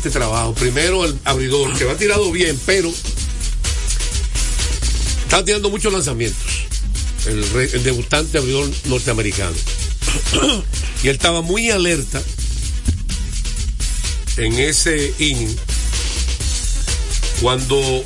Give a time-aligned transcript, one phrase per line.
[0.00, 0.54] excelente trabajo.
[0.54, 2.92] Primero el abridor, que va tirado bien, pero
[5.22, 6.66] está tirando muchos lanzamientos.
[7.26, 9.54] El, re- el debutante abridor norteamericano.
[11.02, 12.22] y él estaba muy alerta
[14.38, 15.54] en ese inning
[17.42, 18.02] cuando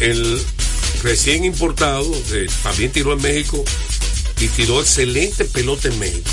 [0.00, 0.40] el
[1.02, 2.10] recién importado,
[2.62, 3.62] también tiró en México
[4.40, 6.30] y tiró excelente pelota en México.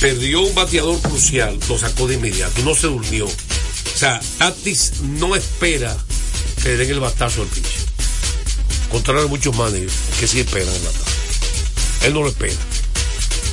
[0.00, 3.26] Perdió un bateador crucial, lo sacó de inmediato, no se durmió.
[3.26, 5.94] O sea, Tatis no espera
[6.62, 7.84] que le den el batazo al pitcher.
[8.90, 11.04] Contrario a muchos managers que sí esperan el batazo.
[12.02, 12.54] Él no lo espera.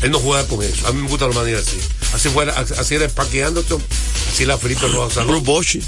[0.03, 0.87] Él no juega con eso.
[0.87, 1.79] A mí me gustan los managers así.
[2.13, 3.83] Así fuera, así era Sparky Anderson,
[4.31, 5.43] así la Felipe Rojas Salón.
[5.43, 5.81] Bochy.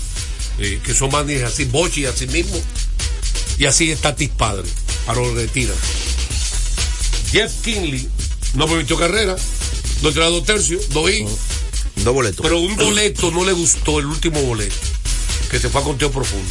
[0.57, 2.61] Eh, que son managers así, Bochi así mismo.
[3.57, 4.67] Y así es Tatis padre,
[5.05, 5.73] para lo retira.
[7.31, 8.09] Jeff Kinley
[8.55, 9.37] no permitió carrera,
[10.01, 12.41] no entró dos tercios, dos boletos.
[12.41, 14.75] pero un boleto no le gustó, el último boleto,
[15.51, 16.49] que se fue a conteo profundo.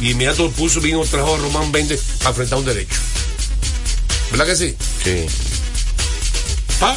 [0.00, 2.96] Y inmediato el pulso vino, trajo a Román Méndez a enfrentar un derecho.
[4.30, 4.76] ¿Verdad que sí?
[5.02, 5.26] Sí.
[6.78, 6.96] Pa.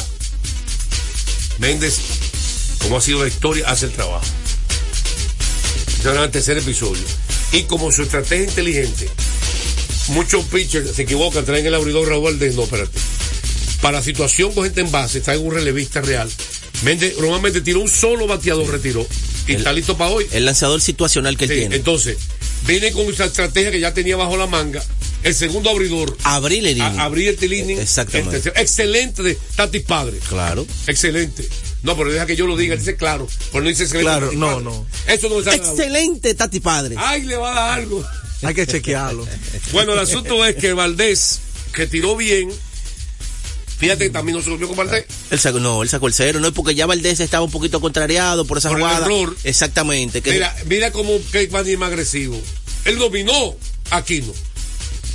[1.58, 1.98] Méndez,
[2.78, 4.24] como ha sido la historia, hace el trabajo.
[5.88, 7.02] Este era el tercer episodio.
[7.52, 9.08] Y como su estrategia inteligente,
[10.08, 12.98] muchos pitchers se equivocan, traen el abridor Raúl Valdés, no, espérate.
[13.82, 16.30] Para la situación con gente en base, traen un relevista real.
[17.18, 19.06] Román Méndez tiró un solo bateador, retiró.
[19.46, 20.26] Y está listo para hoy.
[20.32, 21.76] El lanzador situacional que él Sí, tiene.
[21.76, 22.16] entonces,
[22.66, 24.82] viene con esa estrategia que ya tenía bajo la manga.
[25.24, 26.98] El segundo abridor, Abrir el inning.
[27.00, 27.78] abrir el inning.
[27.78, 28.36] Exactamente.
[28.36, 28.60] El tercero.
[28.62, 30.18] Excelente de Tatis Padre.
[30.28, 30.66] Claro.
[30.88, 31.48] Excelente.
[31.84, 33.28] No, pero deja que yo lo diga, dice claro.
[33.52, 34.08] Pero no dice excelente.
[34.10, 34.64] Claro, no, Padre.
[34.64, 34.86] no.
[35.06, 35.54] Eso no boca.
[35.54, 36.96] Excelente, Tati Padre.
[36.98, 38.04] Ay, le va a dar algo.
[38.42, 39.26] Hay que chequearlo.
[39.72, 41.40] Bueno, el asunto es que Valdés,
[41.72, 42.50] que tiró bien,
[43.82, 45.06] fíjate, también no se volvió con Valdés.
[45.30, 47.80] Él sacó, no, él sacó el cero, no es porque ya Valdés estaba un poquito
[47.80, 49.04] contrariado por esa Por el jugada.
[49.06, 49.36] error.
[49.42, 50.22] Exactamente.
[50.22, 52.40] Que Mira, mira cómo Kate es más agresivo.
[52.84, 53.56] Él dominó
[53.90, 54.32] a Aquino.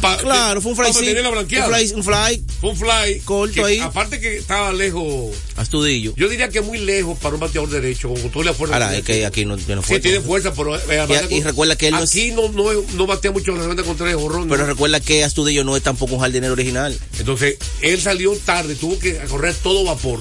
[0.02, 0.94] Pa- claro, fue un fly.
[0.94, 1.10] sí.
[1.10, 3.20] un fly, un fly Fue un fly.
[3.26, 3.80] Corto que, ahí.
[3.80, 5.36] Aparte que estaba lejos.
[5.56, 6.14] Astudillo.
[6.16, 8.76] Yo diría que muy lejos para un bateador derecho, con toda la fuerza.
[8.76, 10.04] Ahora, es que aquí no tiene Sí, fuerza.
[10.04, 10.76] tiene fuerza, pero.
[10.78, 13.84] eh, Y- y recuerda que él no es- Aquí no, no, no batea mucho la
[13.84, 14.48] contra el jorrón.
[14.48, 14.68] Pero ¿no?
[14.70, 16.98] recuerda que Astudillo no es tampoco un jardinero original.
[17.18, 20.20] Entonces, él salió tarde, tuvo que correr todo vapor.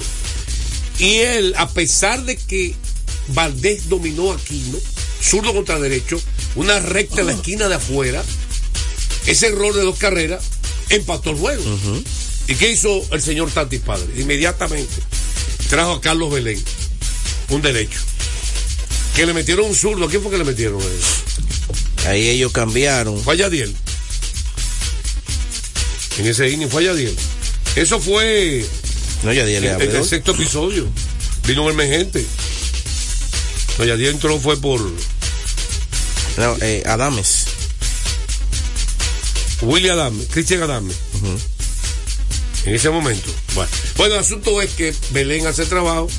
[0.99, 2.73] Y él, a pesar de que
[3.29, 4.79] Valdés dominó aquí, ¿no?
[5.21, 6.19] Zurdo contra derecho,
[6.55, 8.23] una recta en la esquina de afuera,
[9.27, 10.43] ese error de dos carreras,
[10.89, 11.63] empató el juego.
[12.47, 14.07] ¿Y qué hizo el señor Tatis Padre?
[14.17, 14.93] Inmediatamente
[15.69, 16.61] trajo a Carlos Belén,
[17.49, 17.99] un derecho.
[19.15, 20.05] Que le metieron un zurdo.
[20.05, 20.79] ¿A quién fue que le metieron?
[22.05, 23.21] Ahí ellos cambiaron.
[23.21, 23.75] Fue a Yadiel.
[26.19, 27.15] En ese inning fue a Yadiel.
[27.75, 28.65] Eso fue
[29.23, 30.87] No, ya dije en, en el sexto episodio.
[31.47, 32.25] Vino un emergente.
[33.77, 34.79] No, Yadiel entró fue por
[36.37, 37.46] No, eh, Adames.
[39.61, 40.93] William Adame, Cristian Adame.
[42.65, 43.31] En ese momento.
[43.55, 43.71] Bueno.
[43.95, 46.09] bueno, el asunto es que Belén hace trabajo,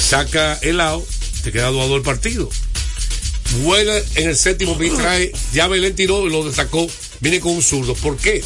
[0.00, 1.04] saca el lado,
[1.42, 2.48] te queda 2 a 2 el partido.
[3.62, 6.86] Vuela en el séptimo, vi trae, ya Belén tiró y lo sacó,
[7.20, 7.94] viene con un zurdo.
[7.94, 8.42] ¿Por qué?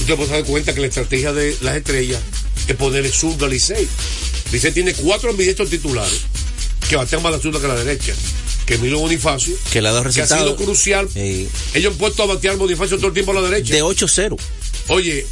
[0.00, 2.20] Usted puede dar cuenta que la estrategia de las estrellas
[2.66, 3.86] es poner el zurdo al Licey.
[4.50, 6.22] Licey tiene cuatro ambidiestros titulares
[6.88, 8.14] que batean más la zurda que la derecha.
[8.72, 11.08] Que Milo Bonifacio, Que le ha dado que ha sido crucial.
[11.12, 11.48] Sí.
[11.74, 13.74] Ellos han puesto a batear Bonifacio todo el tiempo a la derecha.
[13.74, 14.38] De 8-0.
[14.88, 15.26] Oye,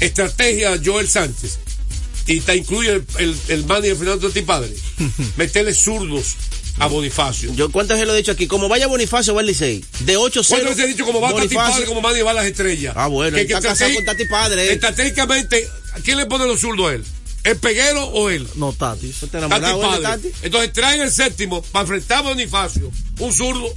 [0.00, 1.58] estrategia Joel Sánchez.
[2.26, 4.70] Y te incluye el, el, el manager Fernando Tati Padre.
[5.36, 6.34] Meterle zurdos
[6.78, 7.52] a Bonifacio.
[7.54, 9.84] Yo cuántas veces lo he dicho aquí, como vaya Bonifacio va el Licey.
[10.00, 10.46] De 8-0.
[10.48, 12.94] ¿Cuántas veces he dicho como va Tati Bonifacio- Padre, como va a las estrellas?
[12.96, 14.72] Ah, bueno, él está casado con Tati Padre, eh.
[14.72, 17.04] Estratégicamente, ¿a quién le pone los zurdos a él?
[17.44, 18.48] ¿El peguero o él?
[18.56, 19.10] No, Tati.
[19.10, 20.02] Está Tati Padre.
[20.02, 20.28] Tati.
[20.42, 23.72] Entonces traen el séptimo para enfrentar a Bonifacio, un zurdo.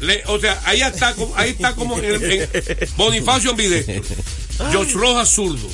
[0.00, 2.48] Le- o sea, ahí está, como- ahí está como en- en-
[2.96, 4.02] Bonifacio ambidestro,
[4.72, 5.68] George Rojas zurdo,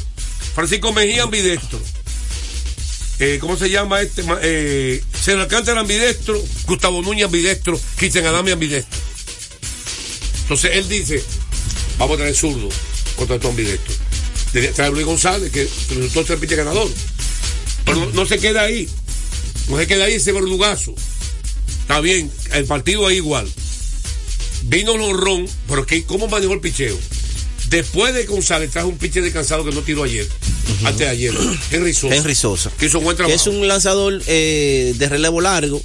[0.54, 1.80] Francisco Mejía ambidestro,
[3.20, 4.22] eh, ¿cómo se llama este?
[4.42, 8.98] Eh, Cero Alcántara ambidestro, Gustavo Núñez ambidestro, Cristian Adame ambidestro.
[10.42, 11.22] Entonces él dice,
[11.98, 12.68] vamos a traer zurdo
[13.16, 13.97] contra estos ambidestros.
[14.74, 16.88] Trae Luis González, que resultó ser pitcher ganador.
[17.84, 18.88] Pero no, no se queda ahí.
[19.68, 20.94] No se queda ahí ese verdugazo.
[21.82, 23.46] Está bien, el partido ahí igual.
[24.64, 26.98] Vino Lonrón, pero que, ¿cómo manejó el picheo?
[27.70, 30.26] Después de González trajo un pitcher descansado que no tiró ayer,
[30.84, 31.34] antes de ayer,
[31.70, 32.14] Henry Sosa.
[32.16, 32.70] Henry Sosa.
[32.78, 33.36] Que hizo un buen Que trabajo.
[33.36, 35.82] es un lanzador eh, de relevo largo,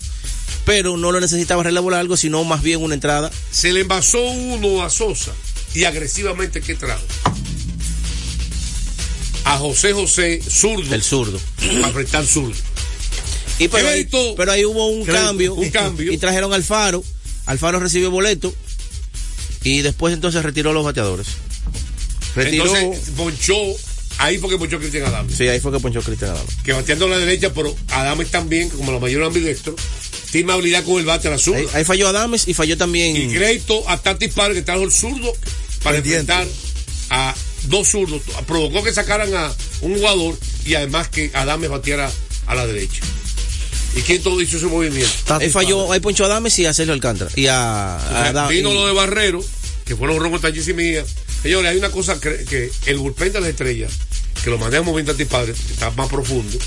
[0.66, 3.32] pero no lo necesitaba relevo largo, sino más bien una entrada.
[3.52, 5.34] Se le envasó uno a Sosa
[5.74, 7.04] y agresivamente, ¿qué trajo?
[9.46, 11.40] A José José, zurdo, El zurdo.
[11.58, 12.56] para enfrentar zurdo.
[13.60, 15.54] Y pero, ahí, pero ahí hubo un Crédito, cambio.
[15.54, 16.12] un cambio.
[16.12, 17.04] Y trajeron al Faro.
[17.46, 18.54] Alfaro recibió boleto.
[19.64, 21.28] Y después entonces retiró los bateadores.
[22.36, 22.66] Retiró.
[22.76, 23.56] Entonces, ponchó,
[24.18, 25.36] ahí fue que ponchó Cristian Adams.
[25.36, 26.50] sí, ahí fue que ponchó Cristian Adams.
[26.64, 29.76] Que bateando a la derecha, pero Adams también, como la mayoría ambidextro,
[30.32, 31.60] tiene más habilidad con el bate a la zurda.
[31.60, 33.16] Ahí, ahí falló Adames y falló también.
[33.16, 35.32] Y crédito a Tati Par, que trajo el zurdo
[35.84, 36.34] para Pendiente.
[36.34, 36.48] enfrentar
[37.12, 38.22] a dos zurdos.
[38.48, 42.12] Provocó que sacaran a un jugador y además que Adams batiera
[42.48, 43.02] a la derecha.
[43.96, 45.36] ¿Y quién todo hizo ese movimiento?
[45.36, 47.30] Ahí falló, ahí ponchó a Adames y a Sergio Alcántara.
[47.36, 49.44] Y a, Vino y- lo de Barrero,
[49.86, 51.06] que fueron roncos Tachis y Mejía.
[51.44, 53.92] Señores, hay una cosa que, que el bullpen de las estrellas,
[54.44, 56.58] que lo manejamos bien Tati Padre, está más profundo,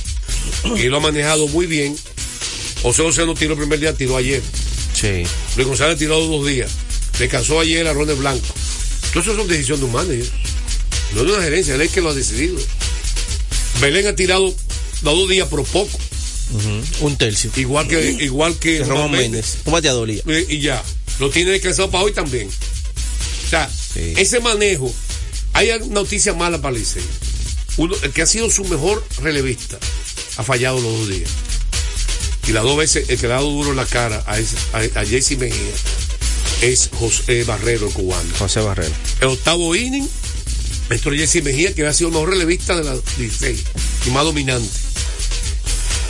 [0.77, 1.97] y lo ha manejado muy bien.
[2.83, 4.43] José José no tiró el primer día, tiró ayer.
[4.95, 5.25] Sí.
[5.57, 6.71] Luis González tiró dos días.
[7.19, 8.47] Descansó ayer a Ronald Blanco.
[9.07, 10.27] Entonces son decisiones de un manager.
[11.15, 12.57] No es una gerencia, es que lo ha decidido.
[13.81, 14.55] Belén ha tirado los
[15.03, 15.99] dos días, pero poco.
[17.01, 17.51] Un tercio.
[17.57, 19.57] Igual que, igual que Que Román Méndez.
[19.65, 20.23] Un bateador y ya.
[20.29, 20.83] Eh, y ya.
[21.19, 22.49] Lo tiene descansado para hoy también.
[22.49, 24.15] O sea, Sí.
[24.17, 24.93] ese manejo.
[25.55, 27.03] Hay noticia mala para Licey.
[27.79, 29.79] Uno, el que ha sido su mejor relevista
[30.37, 31.31] ha fallado los dos días.
[32.47, 34.57] Y las dos veces el que le ha dado duro en la cara a, ese-
[34.73, 35.73] a, a Jesse Mejía
[36.63, 38.29] es José Barrero, el cubano.
[38.39, 38.95] José Barrera.
[39.21, 40.09] El octavo inning,
[40.91, 43.57] entró Jesse Mejía, que ha sido el mejor relevista de la Licey
[44.07, 44.69] y más dominante.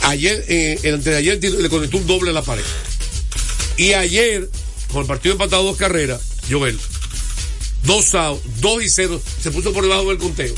[0.03, 2.63] Ayer, eh, de ayer le conectó un doble a la pared.
[3.77, 4.49] Y ayer,
[4.91, 6.79] con el partido empatado dos carreras, Joel,
[7.83, 10.53] dos outs, dos y cero, se puso por debajo del conteo.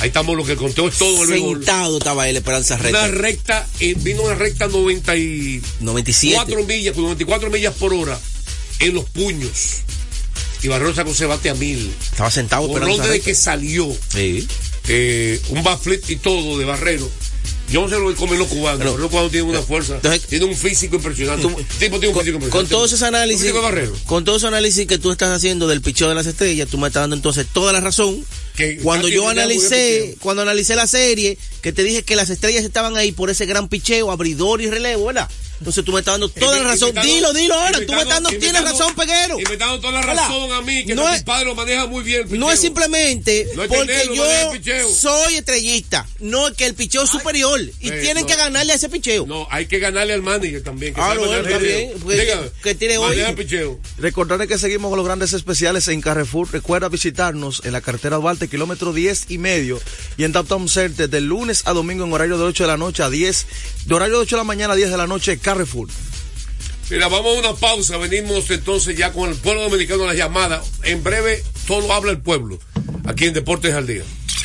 [0.00, 1.28] Ahí estamos, lo que el conteo es todo el.
[1.28, 3.04] Sentado estaba él, Esperanza Recta.
[3.04, 6.56] Una recta, eh, vino una recta 94 97.
[6.66, 8.18] millas, con 94 millas por hora
[8.78, 9.78] en los puños.
[10.62, 11.92] Y Barrero sacó ese bate a mil.
[12.10, 13.24] Estaba sentado Por Esperanza donde de Recta.
[13.30, 14.46] que salió Sí.
[14.88, 17.08] eh, un backflip y todo de Barrero.
[17.70, 18.78] Yo no sé lo que comen los cubanos.
[18.78, 19.96] Pero- los cubanos tienen una fuerza.
[19.96, 21.42] entonces- tiene un físico impresionante.
[21.42, 22.70] Tú- tipo tiene un Con, físico con impresionante.
[22.70, 23.92] todo ese análisis, Un físico de Barrero.
[24.06, 26.86] con todo ese análisis que tú estás haciendo del picheo de las estrellas, tú me
[26.88, 28.24] estás dando entonces toda la razón.
[28.58, 32.96] Que Cuando yo analicé, cuando analicé la serie, que te dije que las estrellas estaban
[32.96, 35.28] ahí por ese gran picheo, abridor y relevo, ¿verdad?
[35.60, 36.92] Entonces tú me estás dando toda la razón.
[37.02, 37.80] Dilo, dilo ahora.
[37.84, 39.40] Tú me estás dando, tienes razón, Peguero.
[39.40, 40.28] Y me está dando toda la ¿Verdad?
[40.28, 42.28] razón a mí, que No mi es- padre lo maneja muy bien.
[42.30, 44.24] el No es simplemente No es porque yo
[44.94, 48.26] soy estrellista, no es que el picheo es superior y eh, tienen no.
[48.28, 49.26] que ganarle a ese picheo.
[49.26, 50.94] No, hay que ganarle al manager también.
[50.94, 51.76] Que sabe no, manejar el está picheo.
[51.88, 53.16] bien, pues, Dígame, que tiene hoy.
[53.98, 56.52] Recordarle que seguimos con los grandes especiales en Carrefour.
[56.52, 59.80] Recuerda visitarnos en la carretera Duarte, kilómetro 10 y medio.
[60.16, 63.02] Y en Downtown Center, de lunes a domingo en horario de 8 de la noche
[63.02, 63.46] a 10.
[63.86, 65.88] De horario de 8 de la mañana a 10 de la noche, Carrefour.
[66.90, 67.98] Mira, vamos a una pausa.
[67.98, 70.62] Venimos entonces ya con el pueblo dominicano a la llamada.
[70.84, 72.58] En breve, solo habla el pueblo.
[73.04, 74.04] Aquí en Deportes al Día.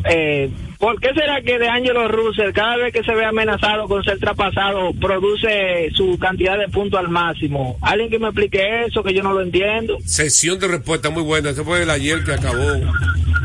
[0.08, 4.02] Eh, ¿Por qué será que de Angelo Russell, cada vez que se ve amenazado con
[4.04, 7.78] ser traspasado, produce su cantidad de puntos al máximo?
[7.80, 9.96] ¿Alguien que me explique eso, que yo no lo entiendo?
[10.04, 11.50] Sesión de respuesta muy buena.
[11.50, 12.80] Ese fue el ayer que acabó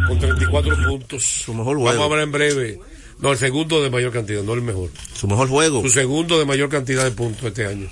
[0.08, 1.24] con 34 puntos.
[1.24, 2.80] Su mejor Vamos a ver en breve.
[3.20, 4.90] No, el segundo de mayor cantidad, no el mejor.
[5.14, 5.82] Su mejor juego.
[5.82, 7.90] Su segundo de mayor cantidad de puntos este año.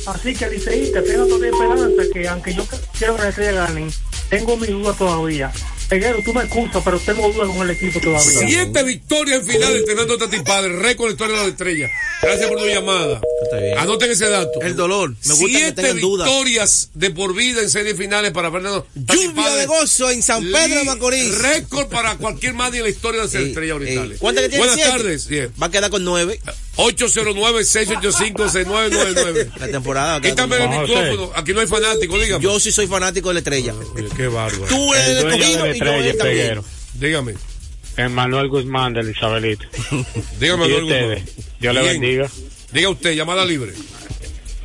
[0.06, 2.64] Así que liceísta, tengo todavía esperanza que aunque yo
[2.97, 3.92] quiero que las estrellas ganen,
[4.30, 5.52] tengo mis dudas todavía.
[5.88, 8.40] Peguero, tú me excusas, pero tengo dudas con el equipo todavía.
[8.49, 11.88] Siete victorias en final entrenando a Tati Padre, récord historia de la estrella.
[12.23, 13.21] Gracias por tu llamada.
[13.45, 13.78] Está bien.
[13.78, 14.61] Anoten ese dato.
[14.62, 15.11] El dolor.
[15.11, 18.85] Me gusta Siete victorias de por vida en series finales para Fernando.
[18.97, 19.61] Lluvia Padre.
[19.61, 21.38] de gozo en San Pedro de Macorís.
[21.38, 24.18] Récord para cualquier madre en la historia de las estrellas orientales.
[24.18, 24.64] ¿Cuántas que tiene?
[24.64, 24.90] Buenas Siete.
[24.90, 25.26] tardes.
[25.28, 25.52] Bien.
[25.62, 26.40] Va a quedar con nueve.
[26.76, 29.50] 809-685-6999.
[29.61, 30.12] La temporada.
[30.12, 30.87] va a quedar con Quítame el nueve.
[30.88, 31.33] micrófono.
[31.35, 32.42] Aquí no hay fanático, dígame.
[32.45, 33.75] Yo sí soy fanático de la estrella.
[33.95, 34.66] Oye, qué bárbaro.
[34.66, 36.61] Tú eres El escogido la y yo también.
[36.95, 37.35] Dígame.
[37.97, 39.64] Emanuel Guzmán de Isabelita.
[40.40, 41.45] Dígame, y Manuel ustedes, Guzmán.
[41.61, 42.30] Dios le bendiga.
[42.73, 43.73] Diga usted, llamada libre.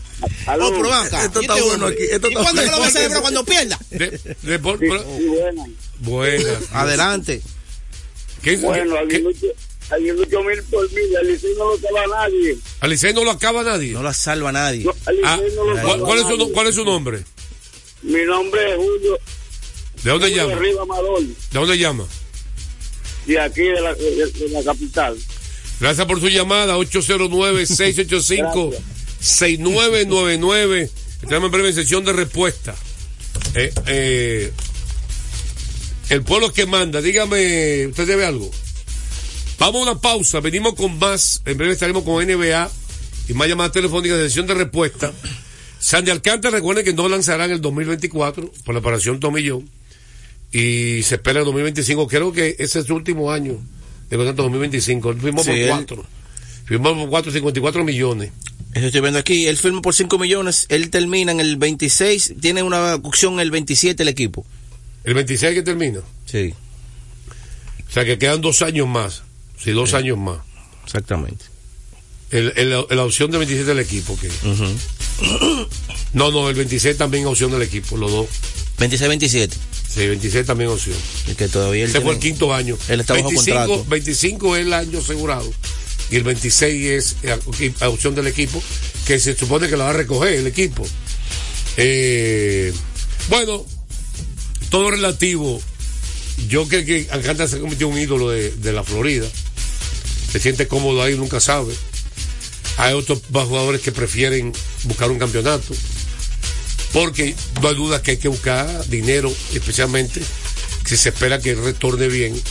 [0.48, 0.68] Aló.
[0.68, 1.26] Oh, pero ven acá.
[1.26, 3.44] Esto ¿Y está bueno aquí, esto ¿Y está cuándo que lo va a celebrar cuando
[3.46, 3.80] pierda?
[3.92, 4.58] De-
[6.00, 6.64] Buenas.
[6.72, 7.42] Adelante.
[8.42, 9.48] ¿Qué- Bueno, qué- Aguilucho,
[9.90, 12.58] Aguilucho mil por mil, al Licey no lo acaba nadie.
[12.80, 13.92] Al Licey no lo acaba nadie.
[13.94, 14.86] No salva nadie.
[15.24, 16.54] Ah, lo ¿cuál, salva cuál es su, no- nadie.
[16.54, 17.24] cuál es su nombre?
[18.04, 19.18] Mi nombre es Julio,
[20.04, 20.62] ¿De dónde Julio llama?
[20.62, 22.06] Riva Amador, ¿De dónde llama?
[23.26, 25.18] de aquí de la, de, de la capital.
[25.80, 26.76] Gracias por su llamada,
[29.22, 30.90] 809-685-6999.
[31.24, 32.76] Estamos en breve sesión de respuesta.
[33.56, 34.52] Eh, eh,
[36.10, 38.50] el pueblo que manda, dígame, ¿usted debe algo?
[39.60, 41.42] Vamos a una pausa, venimos con más.
[41.46, 42.70] En breve estaremos con NBA
[43.28, 45.12] y más llamadas telefónicas de sesión de respuesta.
[45.80, 49.70] Sandy Alcántara, recuerden que no lanzarán el 2024 por la operación Tomillón
[50.52, 52.08] y se espera el 2025.
[52.08, 53.60] Creo que ese es su último año
[54.10, 55.12] de contrato 2025.
[55.12, 56.06] Él firmó Sí, por cuatro.
[56.66, 58.32] Firmó por cuatro, 54 millones.
[58.74, 59.48] Eso estoy viendo aquí.
[59.48, 60.66] Él firma por 5 millones.
[60.70, 62.36] Él termina en el 26.
[62.40, 64.46] Tiene una opción el 27 el equipo.
[65.04, 66.00] El 26 que termina.
[66.26, 66.54] Sí.
[67.90, 69.24] O sea que quedan dos años más.
[69.58, 70.40] Sí, dos años más.
[70.86, 71.46] Exactamente.
[72.30, 74.18] El, el- la opción de 27 del equipo.
[74.20, 74.30] que
[76.14, 78.28] No, no, el 26 también opción del equipo, los dos.
[78.80, 79.50] 26-27.
[79.90, 80.96] Sí, 26 también opción.
[81.28, 82.78] Y que todavía él Ese fue el tiene- quinto año.
[82.90, 83.86] Él está bajo 25, contrato.
[83.90, 85.52] 25 es el año asegurado.
[86.10, 87.16] Y el 26 es
[87.80, 88.62] la opción del equipo,
[89.06, 90.88] que se supone que la va a recoger el equipo.
[91.76, 92.74] Eh,
[93.30, 93.66] bueno,
[94.70, 95.62] todo relativo.
[96.48, 99.28] Yo creo que Alcántara se convirtió en un ídolo de, de la Florida.
[100.32, 101.74] Se siente cómodo ahí, nunca sabe.
[102.78, 105.74] Hay otros jugadores que prefieren buscar un campeonato.
[106.94, 110.22] Porque no hay duda que hay que buscar dinero, especialmente
[110.88, 112.42] si se espera que retorne bien.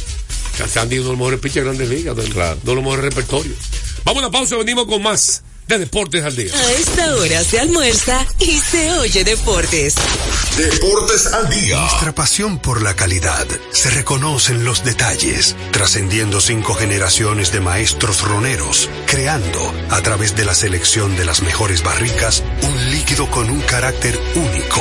[0.68, 3.56] Sandy es uno de los mejores pitchers de grandes ligas, de, de los mejores repertorios.
[4.04, 6.54] Vamos a una pausa, venimos con más de Deportes al Día.
[6.54, 9.96] A esta hora se almuerza y se oye deportes.
[10.56, 11.80] Deportes al día.
[11.80, 18.22] Nuestra pasión por la calidad se reconoce en los detalles, trascendiendo cinco generaciones de maestros
[18.22, 23.60] roneros, creando, a través de la selección de las mejores barricas, un líquido con un
[23.62, 24.80] carácter único,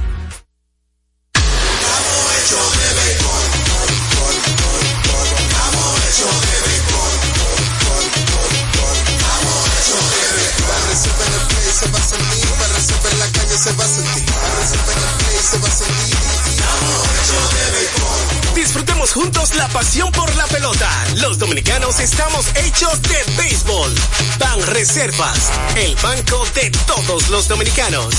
[19.09, 20.89] Juntos la pasión por la pelota.
[21.17, 23.93] Los dominicanos estamos hechos de béisbol.
[24.37, 28.13] Ban Reservas, el banco de todos los dominicanos.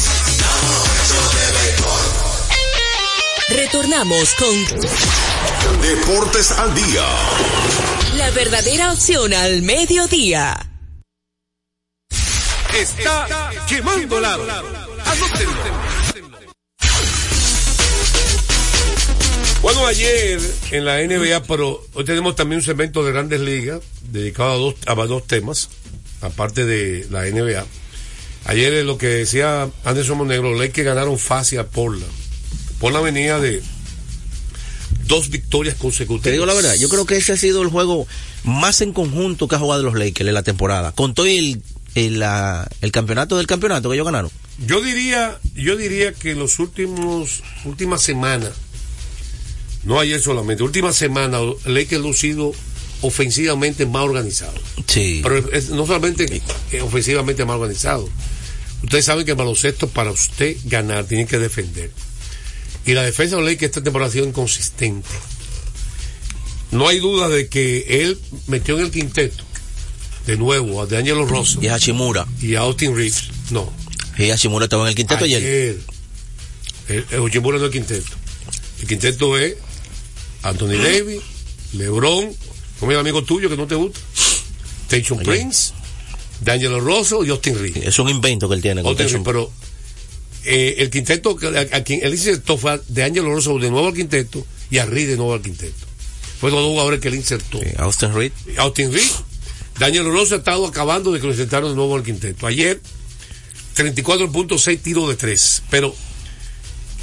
[3.48, 7.06] Retornamos con Deportes al día.
[8.16, 10.56] la verdadera opción al mediodía.
[12.74, 14.36] Está quemando la
[19.62, 20.40] Bueno, ayer
[20.72, 24.74] en la NBA, pero hoy tenemos también un segmento de grandes ligas dedicado a dos,
[24.86, 25.68] a dos temas,
[26.20, 27.64] aparte de la NBA.
[28.46, 32.10] Ayer lo que decía Anderson Monegro, los que ganaron fácil a Portland.
[32.80, 33.62] Portland venía de
[35.06, 36.24] dos victorias consecutivas.
[36.24, 38.08] Te digo la verdad, yo creo que ese ha sido el juego
[38.42, 40.90] más en conjunto que ha jugado los Lakers en la temporada.
[40.90, 41.62] Con todo el,
[41.94, 44.30] el, la- el campeonato del campeonato que ellos ganaron.
[44.66, 48.50] Yo diría, yo diría que los últimos, últimas semanas,
[49.84, 52.52] no ayer solamente, última semana, Lakers ha lucido
[53.00, 54.54] ofensivamente más organizado.
[54.86, 55.20] Sí.
[55.22, 56.40] Pero es- no solamente
[56.70, 58.08] eh, ofensivamente más organizado.
[58.82, 61.90] Ustedes saben que el baloncesto para usted ganar tiene que defender.
[62.84, 65.08] Y la defensa de Lakers esta temporada ha sido inconsistente.
[66.70, 69.44] No hay duda de que él metió en el quinteto
[70.26, 72.26] de nuevo a D'Angelo Rosso Y a Hachimura.
[72.40, 73.24] y a Austin Reeves.
[73.50, 73.70] No,
[74.16, 75.38] Y Hachimura estaba en el quinteto ayer.
[75.42, 75.78] Ayer.
[76.88, 78.10] El, el Hachimura no es el quinteto.
[78.80, 79.54] El quinteto es
[80.42, 81.20] Anthony Davis,
[81.74, 82.34] LeBron,
[82.80, 84.00] como el amigo tuyo que no te gusta,
[84.88, 85.18] Tension.
[85.20, 85.72] Prince,
[86.40, 87.86] D'Angelo Rosso y Austin Reeves.
[87.86, 88.82] Es un invento que él tiene.
[88.82, 88.96] con.
[88.96, 89.50] Reeves, pero
[90.44, 93.94] eh, el quinteto, a, a quien él insertó fue de Angelo Rosso de nuevo al
[93.94, 95.86] quinteto y a Reed de nuevo al quinteto.
[96.40, 97.60] Fue los dos jugadores que él insertó.
[97.78, 98.32] Austin Reed.
[98.56, 99.08] Austin Reed.
[99.78, 102.46] Daniel Rosso ha estado acabando de que lo insertaron de nuevo al quinteto.
[102.46, 102.80] Ayer,
[103.76, 105.62] 34.6 tiros de tres.
[105.70, 105.94] Pero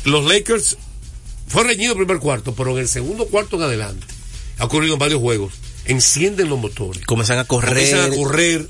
[0.04, 0.78] los Lakers
[1.50, 4.06] fue reñido el primer cuarto, pero en el segundo cuarto en adelante,
[4.58, 5.54] ha ocurrido en varios juegos,
[5.86, 7.06] encienden los motores.
[7.06, 7.70] Comienzan a correr.
[7.74, 8.70] Comienzan a correr.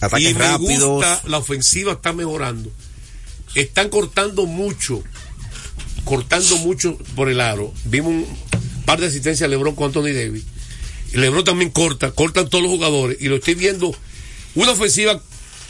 [0.00, 0.88] Ataques y me rápidos.
[0.88, 2.70] gusta, la ofensiva está mejorando.
[3.54, 5.02] Están cortando mucho,
[6.04, 7.72] cortando mucho por el aro.
[7.84, 8.26] Vimos un
[8.86, 10.44] par de asistencias a LeBron con Anthony Davis.
[11.12, 13.18] LeBron también corta, cortan todos los jugadores.
[13.20, 13.94] Y lo estoy viendo
[14.54, 15.20] una ofensiva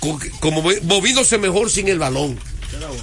[0.00, 2.38] co- como moviéndose mejor sin el balón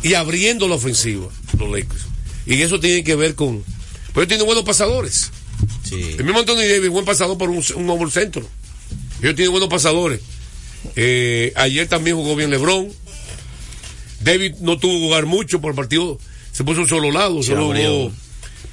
[0.02, 1.28] y abriendo la ofensiva,
[1.58, 2.06] los Lakers.
[2.50, 3.64] Y eso tiene que ver con.
[4.14, 5.32] Pues tienen buenos pasadores.
[5.92, 8.46] El mismo Anthony Davis, buen pasador por un, un over centro.
[9.22, 10.20] Ellos tienen buenos pasadores.
[10.96, 12.90] Eh, ayer también jugó bien LeBron.
[14.22, 16.20] David no tuvo que jugar mucho por el partido.
[16.52, 17.90] Se puso un solo lado, Se solo abrió.
[17.92, 18.12] jugó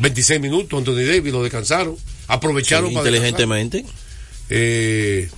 [0.01, 0.79] 26 minutos.
[0.79, 1.97] Anthony Davis lo descansaron.
[2.29, 3.85] Aprovecharon Sí, para inteligentemente.
[4.49, 5.29] Eh,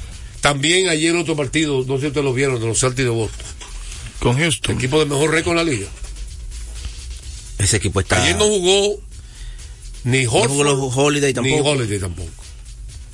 [0.41, 3.47] también ayer otro partido, no sé si ustedes lo vieron, de los Celtics de Boston.
[4.21, 4.73] Con Houston.
[4.73, 5.89] El equipo de mejor récord en la liga.
[7.59, 8.23] Ese equipo está.
[8.23, 9.01] Ayer no jugó
[10.05, 11.57] ni No Horford jugó los Holiday tampoco.
[11.57, 12.31] ni Holiday tampoco.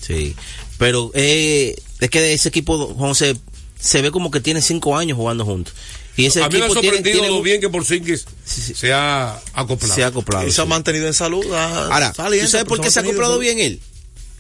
[0.01, 0.37] Sí.
[0.79, 3.37] Pero eh, es que ese equipo, José,
[3.81, 5.75] se ve como que tiene cinco años jugando juntos.
[6.17, 8.93] Y ese A mí me ha equipo tiene, sorprendido tiene lo bien que Porzingis se
[8.93, 9.95] ha acoplado.
[9.95, 10.63] Se ha acoplado, Y se sí.
[10.63, 11.45] ha mantenido en salud.
[11.53, 13.81] ah, Ahora, saliente, ¿tú sabes por qué se ha acoplado bien él?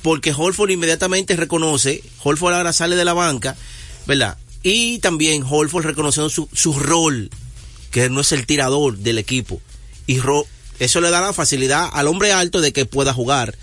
[0.02, 3.56] Porque Holford inmediatamente reconoce, Holford ahora sale de la banca,
[4.06, 4.36] ¿verdad?
[4.62, 7.30] Y también Holford reconociendo su, su rol,
[7.90, 9.60] que no es el tirador del equipo.
[10.06, 10.46] Y Ro-
[10.78, 13.54] eso le da la facilidad al hombre alto de que pueda jugar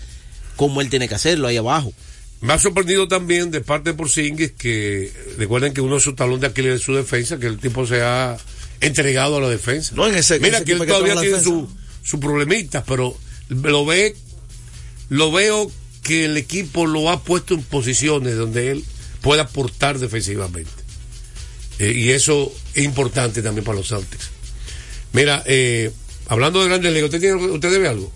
[0.56, 1.92] como él tiene que hacerlo ahí abajo.
[2.40, 6.40] Me ha sorprendido también de parte de Porzingis que recuerden que uno de sus talón
[6.40, 8.36] de Aquiles es su defensa, que el tipo se ha
[8.80, 9.92] entregado a la defensa.
[9.94, 11.68] No, en ese- Mira ese que él que todavía tiene su,
[12.02, 13.16] su problemita, pero
[13.48, 14.16] lo ve,
[15.08, 15.70] lo veo
[16.02, 18.84] que el equipo lo ha puesto en posiciones donde él
[19.20, 20.70] pueda aportar defensivamente.
[21.78, 24.30] Eh, y eso es importante también para los Celtics.
[25.12, 25.92] Mira, eh,
[26.28, 28.12] hablando de grandes ligas, ¿usted, tiene, ¿usted debe algo?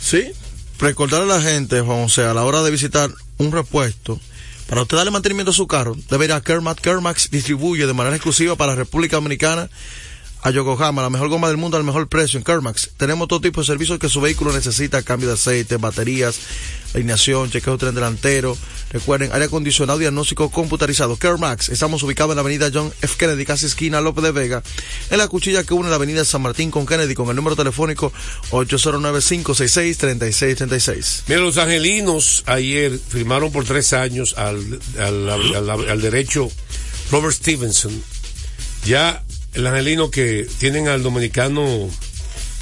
[0.00, 0.30] Sí.
[0.78, 4.20] Recordar a la gente, Juan José, a la hora de visitar un repuesto,
[4.68, 6.80] para usted darle mantenimiento a su carro, debe ir a Kermax.
[6.80, 9.68] Kermax distribuye de manera exclusiva para la República Dominicana
[10.42, 12.90] a Yokohama, la mejor goma del mundo al mejor precio en Kermax.
[12.96, 16.38] Tenemos todo tipo de servicios que su vehículo necesita, cambio de aceite, baterías,
[16.94, 18.56] alineación, chequeo de tren delantero.
[18.90, 21.16] Recuerden, aire acondicionado, diagnóstico computarizado.
[21.16, 23.16] Kermax, estamos ubicados en la avenida John F.
[23.18, 24.62] Kennedy, casi esquina López de Vega,
[25.10, 28.12] en la cuchilla que une la avenida San Martín con Kennedy, con el número telefónico
[28.50, 31.22] 809-566-3636.
[31.28, 36.48] Mira, los angelinos ayer firmaron por tres años al- al derecho
[37.10, 38.02] Robert Stevenson.
[38.84, 41.88] Ya el angelino que tienen al dominicano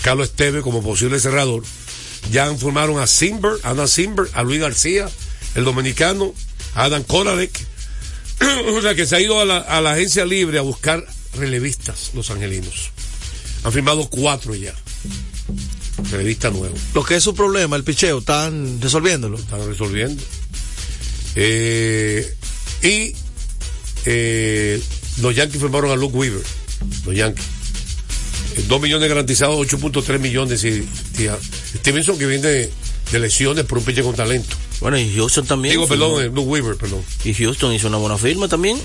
[0.02, 1.62] Carlos Esteve como posible cerrador,
[2.30, 5.08] ya firmaron a Simber, a Adam Simber, a Luis García,
[5.54, 6.32] el dominicano,
[6.74, 7.66] a Adam Kolarek.
[8.76, 12.10] o sea que se ha ido a la, a la agencia libre a buscar relevistas,
[12.14, 12.90] los angelinos.
[13.64, 14.74] Han firmado cuatro ya.
[16.10, 16.78] Relevistas nuevos.
[16.94, 19.38] Lo que es su problema, el picheo, están resolviéndolo.
[19.38, 20.22] Están resolviendo.
[21.34, 22.34] Eh,
[22.82, 23.14] y
[24.04, 24.80] eh,
[25.20, 26.44] los Yankees firmaron a Luke Weaver.
[27.04, 27.44] Los Yankees.
[28.56, 30.64] Eh, Dos millones garantizados, 8.3 millones.
[30.64, 31.38] Y, y a-
[31.78, 32.70] Stevenson que viene de,
[33.12, 34.56] de lesiones por un pitcher con talento.
[34.80, 35.72] Bueno, y Houston también.
[35.74, 36.14] Digo, firmó.
[36.16, 37.02] perdón, eh, Luke Weaver, perdón.
[37.24, 38.78] Y Houston hizo una buena firma también.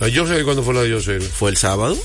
[0.00, 1.22] La Joe Hader, ¿cuándo fue la de Hader?
[1.22, 1.96] Fue el sábado.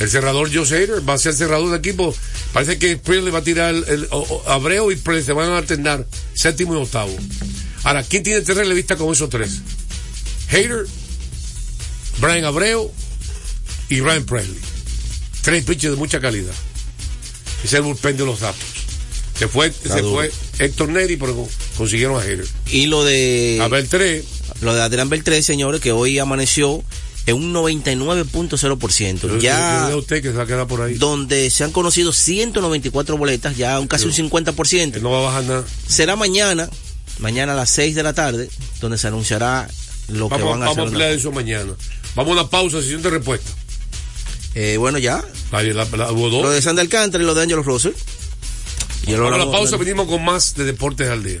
[0.00, 2.14] El cerrador Hader va a ser cerrador de equipo.
[2.52, 5.50] Parece que Presley va a tirar el, el- o- o- Abreu y Presley se van
[5.50, 7.14] a alternar séptimo y octavo.
[7.84, 9.60] Ahora, ¿quién tiene tres relevistas con esos tres?
[10.48, 10.86] Hader,
[12.20, 12.90] Brian Abreu
[13.90, 14.58] y Ryan Presley.
[15.42, 16.52] Tres pitches de mucha calidad.
[17.58, 18.60] Ese es el bullpen de los datos.
[19.38, 22.46] Se fue, se fue Héctor Neri, pero con- consiguieron a Hader.
[22.66, 23.58] Y lo de.
[23.62, 24.22] A Beltré.
[24.60, 26.82] Lo de Adrián Beltré, señores, que hoy amaneció
[27.26, 29.20] en un 99.0%.
[29.28, 29.88] Yo- yo- Ya.
[29.90, 30.94] yo usted que se va a quedar por ahí.
[30.94, 35.00] donde se han conocido 194 boletas, ya un casi un 50%.
[35.00, 35.64] No va a bajar nada.
[35.88, 36.68] Será mañana,
[37.18, 38.50] mañana a las 6 de la tarde,
[38.80, 39.68] donde se anunciará
[40.08, 40.84] lo que van a vamos a hacer.
[40.84, 41.72] ampliar eso mañana.
[42.14, 43.50] Vamos a una pausa, sesión de respuesta.
[44.54, 45.24] Eh, bueno, ya.
[45.52, 46.42] La- la- hubo dos.
[46.42, 47.92] Lo de Sander Alcántara y lo de Angelo Russell.
[49.06, 51.40] Y a la pausa, venimos con más de Deportes al Día.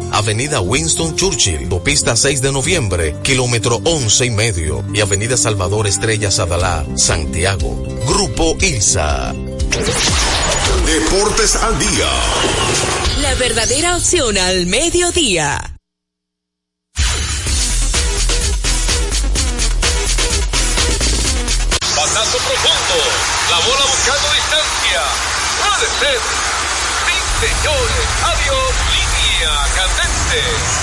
[0.11, 6.29] Avenida Winston Churchill, Autopista 6 de Noviembre, kilómetro 11 y medio, y Avenida Salvador Estrella
[6.31, 7.81] Sadalá, Santiago.
[8.07, 9.33] Grupo ILSA.
[10.85, 12.09] Deportes al día.
[13.21, 15.70] La verdadera opción al mediodía.
[29.49, 30.80] Candente.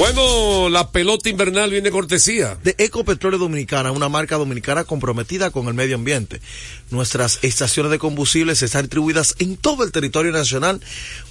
[0.00, 2.56] Bueno, la pelota invernal viene cortesía.
[2.64, 6.40] De Ecopetróleo Dominicana, una marca dominicana comprometida con el medio ambiente.
[6.90, 10.80] Nuestras estaciones de combustibles están distribuidas en todo el territorio nacional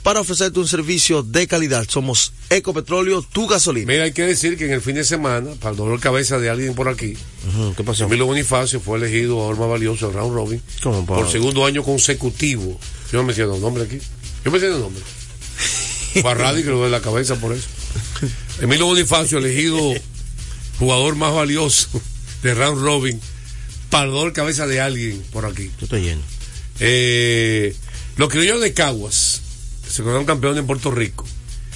[0.04, 1.88] para ofrecerte un servicio de calidad.
[1.90, 3.92] Somos Ecopetróleo, tu gasolina.
[3.92, 6.38] Mira, hay que decir que en el fin de semana, para el dolor de cabeza
[6.38, 7.18] de alguien por aquí,
[7.76, 8.04] ¿Qué pasó?
[8.04, 12.80] Emilio Bonifacio fue elegido jugador más valioso del round robin ¿Cómo, por segundo año consecutivo.
[13.12, 13.98] Yo no me siento el nombre aquí.
[14.46, 15.02] Yo me siento el nombre.
[16.24, 17.68] Barradi que lo de la cabeza por eso.
[18.62, 19.94] Emilio Bonifacio elegido
[20.78, 21.90] jugador más valioso
[22.44, 23.20] de round robin
[23.90, 25.72] el de cabeza de alguien por aquí.
[25.80, 26.22] Yo estoy lleno.
[26.80, 27.76] Eh,
[28.18, 29.42] los criollos de Caguas
[29.88, 31.26] se coronaron campeones en Puerto Rico.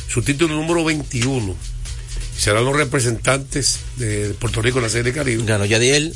[0.08, 1.56] Su título número 21.
[2.38, 5.44] Serán los representantes de Puerto Rico en la Serie Caribe.
[5.46, 6.16] Ganó Yadiel.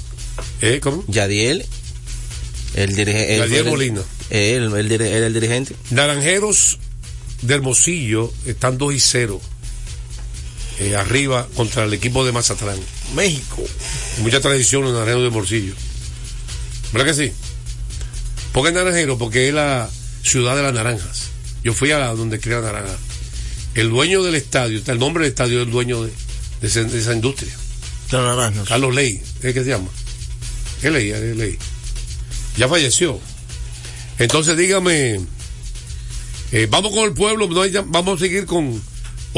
[0.62, 0.80] ¿Eh?
[0.82, 1.04] ¿Cómo?
[1.08, 1.66] Yadiel.
[2.76, 3.38] El dirigente.
[3.38, 4.02] Yadiel Molina.
[4.30, 5.76] Él, el, dir- él, el dirigente.
[5.90, 6.78] Naranjeros
[7.42, 9.42] de Hermosillo están 2 y 0
[10.80, 12.80] eh, arriba contra el equipo de Mazatlán.
[13.16, 13.63] México.
[14.20, 15.74] Mucha tradición en Naranjeros de Hermosillo.
[16.94, 17.32] ¿Verdad que sí?
[18.52, 19.18] ¿Por qué Naranjero?
[19.18, 19.90] Porque es la
[20.24, 21.28] ciudad de las naranjas.
[21.63, 22.96] Yo fui a la donde cría naranja.
[23.76, 26.12] El dueño del estadio, está el nombre del estadio, es el dueño de,
[26.62, 27.54] de esa, de esa industria.
[28.12, 28.68] De naranjas.
[28.68, 29.90] Carlos Ley, ¿es que se llama?
[30.82, 31.12] ¿Qué Ley?
[31.12, 31.58] ¿Qué Ley?
[32.56, 33.20] Ya falleció.
[34.18, 35.20] Entonces dígame,
[36.52, 38.82] eh, vamos con el pueblo, no hay llam- vamos a seguir con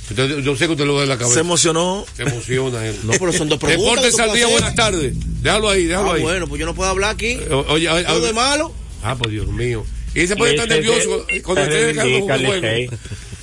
[0.09, 1.35] Usted- yo sé que usted lo ve en la cabeza.
[1.35, 2.03] Se emocionó.
[2.17, 2.95] Se emociona él.
[3.03, 3.95] No, pero son dos preguntas.
[4.03, 5.13] Deportes al día, buenas tardes.
[5.43, 6.21] Déjalo ahí, déjalo Ah, ahí.
[6.23, 7.33] bueno, pues yo no puedo hablar aquí.
[7.33, 8.73] Eh, o- Oye, oye, Todo de malo.
[9.03, 9.85] Ah, pues Dios mío.
[10.15, 12.91] Y se puede estar nervioso cuando esté dejando un juego.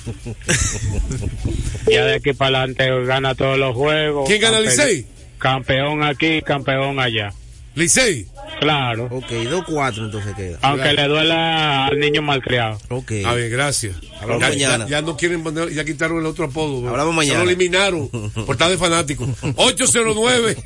[1.91, 4.27] Ya de aquí para adelante gana todos los juegos.
[4.27, 5.05] ¿Quién gana, Campe- Licey?
[5.37, 7.33] Campeón aquí, campeón allá.
[7.75, 8.25] Licey.
[8.59, 9.05] Claro.
[9.11, 10.57] Ok, 2-4 entonces queda.
[10.63, 12.79] Aunque le duela al niño malcriado.
[12.89, 13.11] Ok.
[13.23, 13.95] A ver, gracias.
[14.19, 14.85] Hablamos ya, mañana.
[14.85, 16.89] Ya, ya no quieren poner, ya quitaron el otro apodo.
[16.89, 17.43] Hablamos Se mañana.
[17.43, 18.09] lo eliminaron
[18.45, 19.27] por estar de fanático.
[19.57, 20.57] 809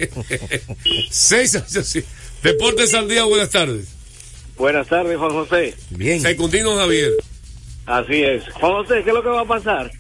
[1.10, 2.06] 686
[2.44, 3.88] Deportes al día, buenas tardes.
[4.58, 5.76] Buenas tardes, Juan José.
[5.90, 6.22] Bien.
[6.22, 7.12] Secundino Javier.
[7.86, 8.44] Así es.
[8.54, 9.92] José, ¿qué es lo que va a pasar?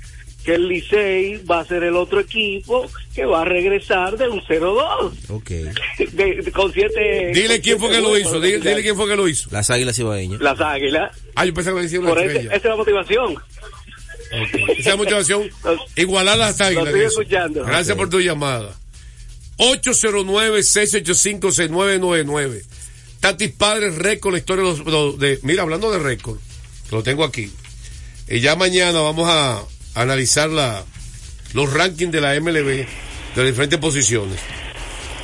[0.45, 4.41] Que el Licey va a ser el otro equipo que va a regresar de un
[4.41, 5.11] 0-2.
[5.29, 5.49] Ok.
[6.13, 7.31] De- de- con siete.
[7.33, 8.39] Dile con quién fue que lo hizo.
[8.39, 9.49] Dile, dile quién fue que lo hizo.
[9.51, 10.41] Las águilas ibaeñas.
[10.41, 11.15] Las águilas.
[11.35, 12.47] Ah, yo pensaba que decía una Por estrella.
[12.49, 13.33] esa es la motivación.
[13.33, 14.55] Ok.
[14.69, 15.49] Esa es la motivación.
[15.95, 16.85] Igualar las Lo águilas.
[16.87, 17.63] estoy escuchando.
[17.65, 18.73] Gracias por tu llamada.
[21.31, 22.63] 809-685-6999.
[23.19, 26.37] Tatis Padres, récord, la historia de los, los- de, mira, hablando de récord,
[26.89, 27.51] lo tengo aquí.
[28.31, 29.65] Y ya mañana vamos a, a
[30.01, 30.83] analizar la,
[31.53, 32.85] los rankings de la MLB de
[33.35, 34.39] las diferentes posiciones.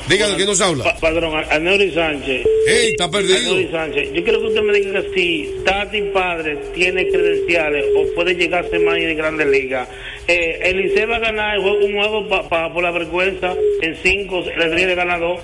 [0.08, 0.84] Dígame, ¿quién nos habla?
[0.84, 2.46] Pa- Padrón, a- a Neuri Sánchez.
[2.66, 3.70] ¡Ey, está perdido!
[3.70, 4.08] Sánchez.
[4.14, 8.68] Yo quiero que usted me diga si Tati Padre tiene credenciales o puede llegar a
[8.70, 9.86] ser más de Grandes Ligas.
[10.26, 13.54] Eh, el Licey va a ganar el juego- un juego pa- pa- por la vergüenza
[13.82, 15.40] en cinco, le ganar dos.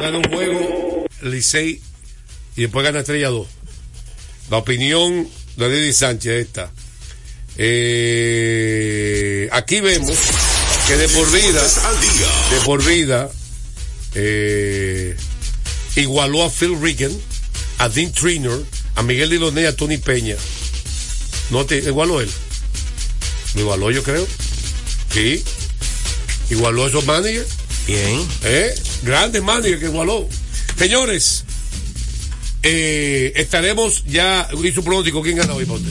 [0.00, 1.80] Gana un juego, Licey,
[2.56, 3.46] y después gana Estrella 2.
[4.50, 6.70] La opinión de Didi Sánchez es esta.
[7.56, 10.18] Eh, aquí vemos
[10.86, 11.62] que de por vida,
[12.50, 13.30] de por vida,
[14.14, 15.16] eh,
[15.96, 17.12] igualó a Phil Regan,
[17.78, 18.60] a Dean Trainer,
[18.96, 20.36] a Miguel Diloné y a Tony Peña.
[21.50, 22.30] No te igualó él.
[23.54, 24.26] Lo igualó yo creo.
[25.12, 25.42] Sí.
[26.50, 27.48] Igualó a esos managers.
[27.86, 28.26] Bien.
[28.42, 28.74] ¿Eh?
[29.02, 30.28] Grandes managers que igualó.
[30.76, 31.44] Señores,
[32.64, 34.48] eh, estaremos ya.
[34.62, 35.22] ¿Y su pronóstico?
[35.22, 35.90] ¿Quién gana hoy, Ponte?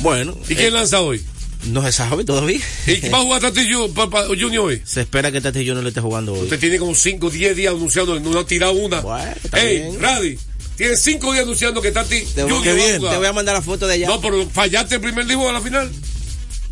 [0.00, 0.36] Bueno.
[0.48, 1.22] ¿Y quién eh, lanza hoy?
[1.70, 2.58] No se sabe todavía.
[2.88, 4.82] ¿Y va a jugar Tati Junior hoy?
[4.84, 6.40] Se espera que Tati Junior le esté jugando hoy.
[6.40, 8.98] Usted tiene como 5 10 días anunciando, no ha tirado una.
[9.44, 10.00] está Ey, bien.
[10.00, 10.38] Radi,
[10.76, 13.12] tiene 5 días anunciando que Tati Te voy, Junior va a jugar.
[13.12, 14.08] te voy a mandar la foto de allá.
[14.08, 15.90] No, pero fallaste el primer juego de la final.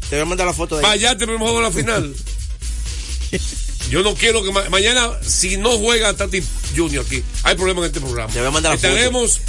[0.08, 0.88] Te voy a mandar la foto de allá.
[0.92, 2.14] Fallaste el primer juego de la final.
[3.90, 6.40] Yo no quiero que ma- mañana, si no juega Tati
[6.76, 8.32] Junior aquí, hay problema en este programa.
[8.32, 9.40] Te voy a mandar estaremos,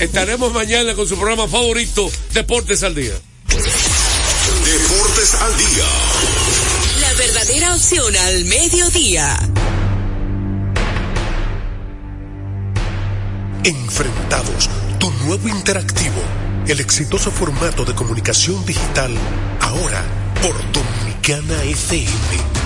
[0.00, 3.14] estaremos mañana con su programa favorito, Deportes al Día.
[3.48, 5.84] Deportes al día.
[7.00, 9.36] La verdadera opción al mediodía.
[13.64, 16.22] Enfrentados, tu nuevo interactivo,
[16.68, 19.12] el exitoso formato de comunicación digital,
[19.60, 20.04] ahora
[20.40, 22.65] por Dominicana FM.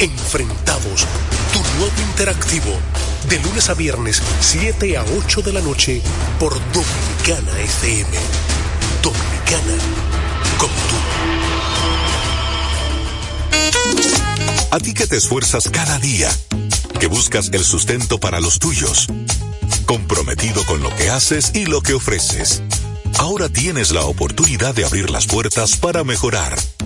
[0.00, 1.06] Enfrentados,
[1.52, 2.78] tu nuevo interactivo,
[3.28, 6.00] de lunes a viernes, 7 a 8 de la noche,
[6.38, 8.08] por Dominicana FM.
[9.02, 9.74] Dominicana,
[10.56, 10.94] como tú.
[14.70, 16.30] A ti que te esfuerzas cada día,
[17.00, 19.08] que buscas el sustento para los tuyos,
[19.84, 22.62] comprometido con lo que haces y lo que ofreces.
[23.18, 26.56] Ahora tienes la oportunidad de abrir las puertas para mejorar,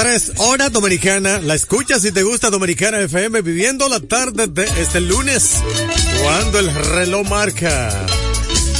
[0.00, 1.40] 3, hora dominicana.
[1.42, 5.56] La escuchas si te gusta Dominicana FM, viviendo la tarde de este lunes,
[6.22, 8.06] cuando el reloj marca.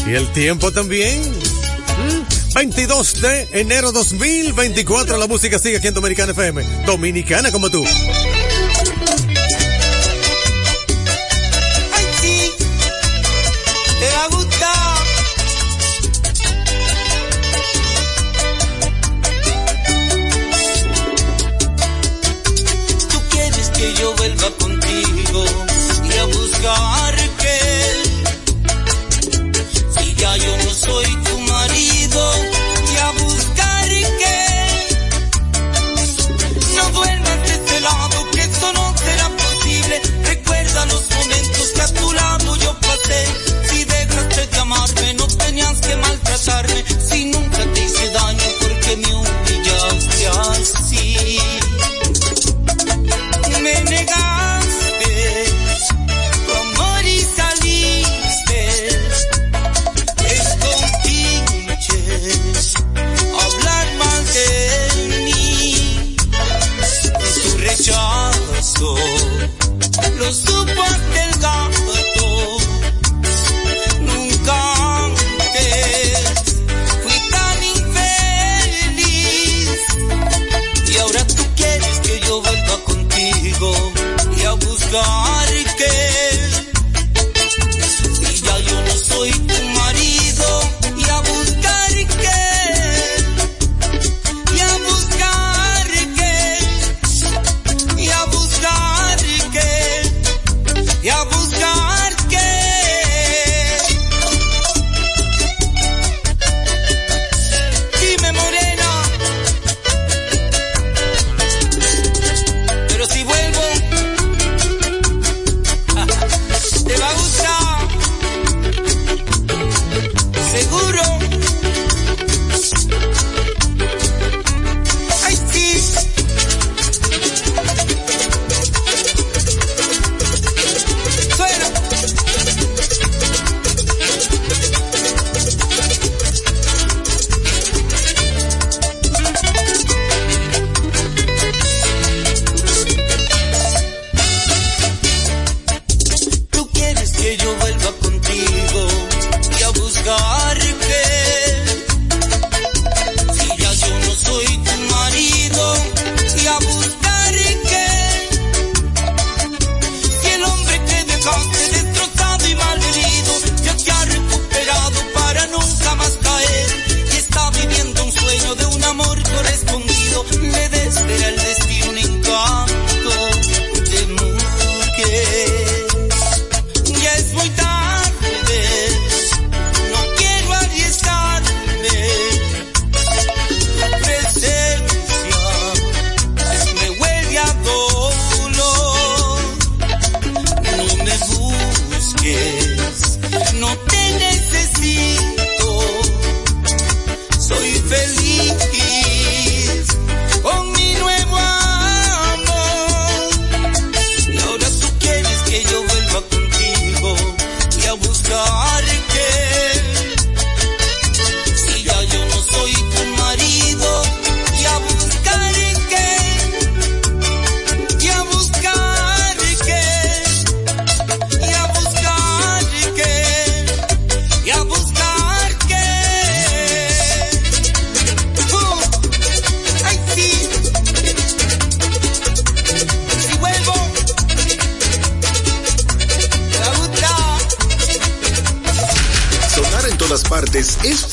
[0.07, 1.21] Y el tiempo también.
[1.21, 6.65] Mm, 22 de enero 2024, la música sigue aquí en Dominicana FM.
[6.87, 7.85] Dominicana como tú.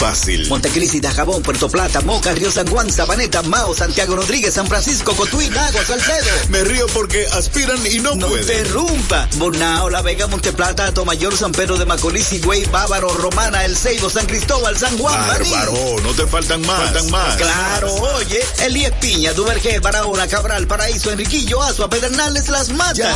[0.08, 0.48] Fácil.
[0.48, 5.48] Montecristi, Dajabón, Puerto Plata, Moca, Río San Juan, Sabaneta, Mao, Santiago Rodríguez, San Francisco, Cotuí,
[5.48, 6.30] Agua, Salcedo.
[6.50, 8.44] Me río porque aspiran y no, No pueden.
[8.44, 9.28] interrumpa.
[9.36, 14.26] Bonao, La Vega, Monteplata, Tomayor, San Pedro de Macorís, Higüey, Bávaro, Romana, El Ceibo, San
[14.28, 15.28] Cristóbal, San Juan.
[15.28, 16.84] Bárbaro, no te faltan más.
[16.92, 17.36] Faltan más.
[17.36, 23.14] Claro, oye, Elías Piña, Duvergé, Barahona, Cabral, Paraíso, Enriquillo, Azua, Pedernales, Las Matas.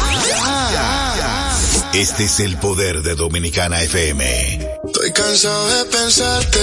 [1.93, 4.70] Este es el poder de Dominicana FM
[5.21, 6.59] cansado de pensarte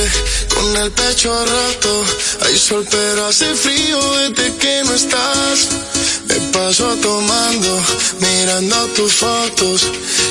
[0.54, 2.04] con el pecho roto.
[2.42, 5.68] Hay sol pero hace frío desde que no estás.
[6.28, 7.82] Me paso tomando,
[8.20, 9.86] mirando tus fotos,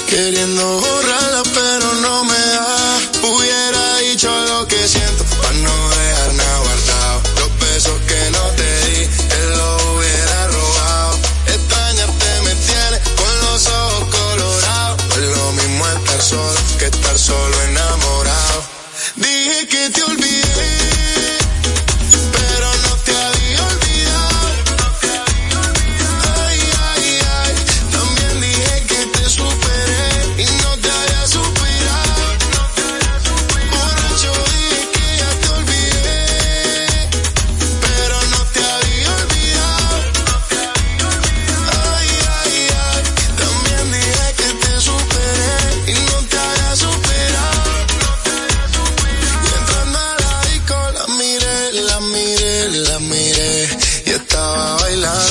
[0.10, 3.00] queriendo borrarla pero no me da.
[3.30, 7.22] Hubiera dicho lo que siento para no dejar nada guardado.
[7.40, 9.04] Los besos que no te di,
[9.40, 11.20] él lo hubiera robado.
[11.56, 15.04] Extrañarte me tiene con los ojos colorados.
[15.18, 17.87] Es lo mismo estar solo que estar solo en nada.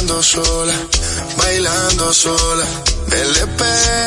[0.09, 0.75] El sola,
[1.37, 2.65] bailando sola.
[3.11, 3.63] LP,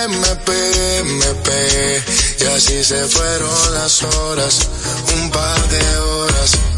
[0.06, 2.04] MP, MP,
[2.40, 4.68] y así se fueron las horas,
[5.16, 6.69] un par de horas.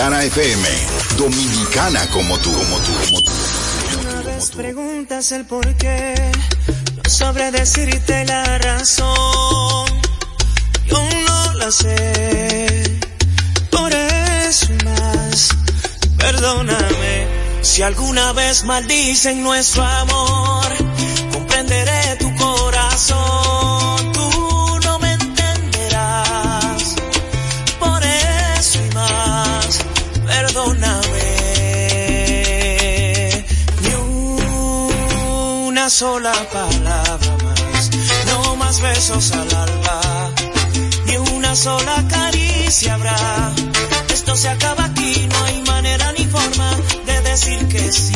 [0.00, 0.68] Dominicana FM.
[1.18, 3.32] Dominicana como tú, como tú, como tú.
[4.00, 6.14] Una vez preguntas el por qué,
[6.96, 9.86] no sabré decirte la razón.
[10.86, 12.98] Yo no la sé,
[13.70, 15.50] por eso más.
[16.16, 17.26] Perdóname
[17.60, 20.89] si alguna vez maldicen nuestro amor.
[36.00, 37.90] Sola palabra más,
[38.24, 40.30] no más besos al alba,
[41.04, 43.52] ni una sola caricia habrá.
[44.08, 46.70] Esto se acaba aquí, no hay manera ni forma
[47.04, 48.14] de decir que sí.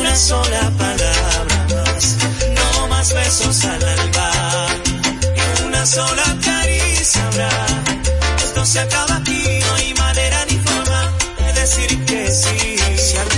[0.00, 2.16] Una sola palabra más,
[2.58, 4.30] no más besos al alba,
[5.36, 7.50] ni una sola caricia habrá.
[8.38, 12.67] Esto se acaba aquí, no hay manera ni forma de decir que sí.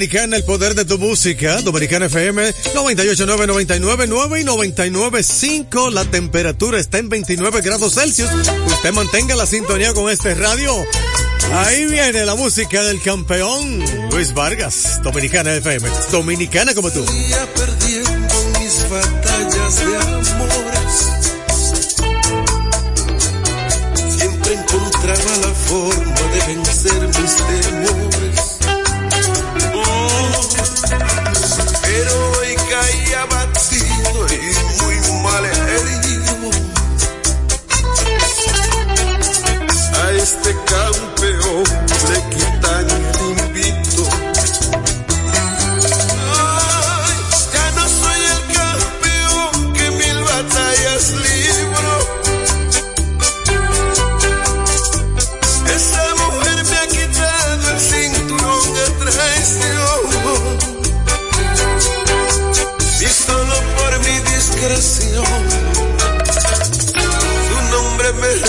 [0.00, 1.60] Dominicana, el poder de tu música.
[1.60, 5.92] Dominicana FM 98.9, 99.9 y 99.5.
[5.92, 8.30] La temperatura está en 29 grados Celsius.
[8.66, 10.74] Usted mantenga la sintonía con este radio.
[11.52, 15.86] Ahí viene la música del campeón Luis Vargas, Dominicana FM.
[16.10, 17.04] Dominicana como tú.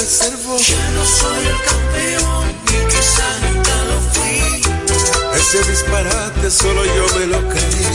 [0.02, 0.58] Reservó.
[0.58, 4.39] Ya no soy el campeón, ni quizá nunca lo fui.
[5.39, 7.88] Ese disparate solo yo me lo creí.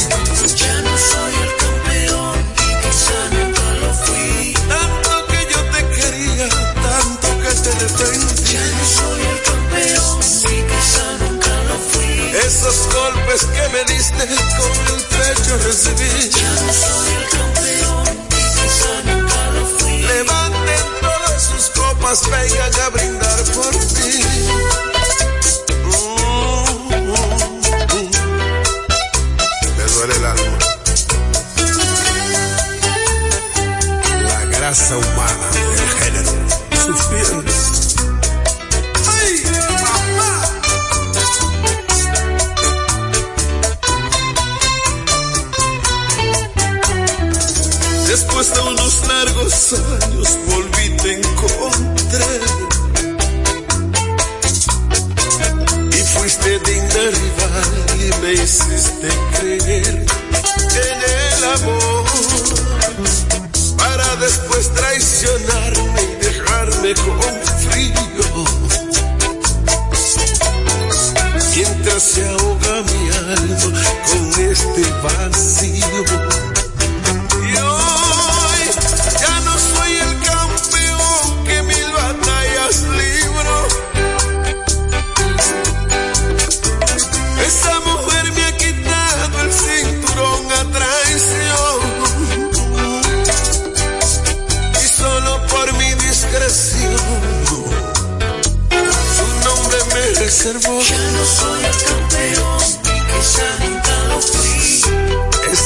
[0.62, 4.54] Ya no soy el campeón, y quizá nunca lo fui.
[4.74, 6.48] Tanto que yo te quería,
[6.86, 8.52] tanto que te defendí.
[8.52, 12.14] Ya no soy el campeón, y quizá nunca lo fui.
[12.46, 14.24] Esos golpes que me diste
[14.58, 16.14] con el pecho recibí.
[16.30, 17.65] Ya no soy el campeón,
[22.16, 24.25] copas, vengan a brindar por ti.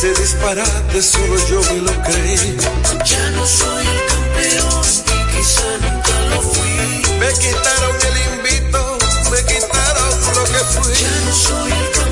[0.03, 2.57] Ese disparate solo yo me lo creí.
[3.05, 4.82] Ya no soy el campeón,
[5.30, 7.03] quizá nunca lo fui.
[7.18, 8.98] Me quitaron el invito,
[9.30, 10.94] me quitaron lo que fui.
[10.94, 12.09] Ya no soy el campeón,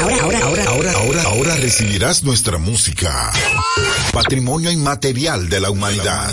[0.00, 3.32] Ahora, ahora, ahora, ahora, ahora, ahora recibirás nuestra música.
[4.12, 6.32] Patrimonio inmaterial de la humanidad.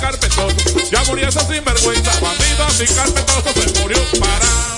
[0.00, 0.56] carpetoso,
[0.90, 4.77] ya murió ese sinvergüenza, bandido así carpetoso se murió parado.